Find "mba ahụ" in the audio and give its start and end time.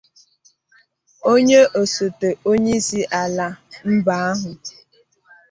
3.95-4.51